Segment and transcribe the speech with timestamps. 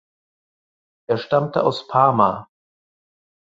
[1.07, 2.49] Er stammte aus Parma.